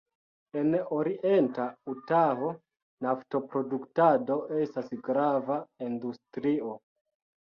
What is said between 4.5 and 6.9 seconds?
estas grava industrio.